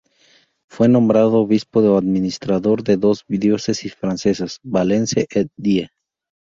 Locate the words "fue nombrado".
0.67-1.37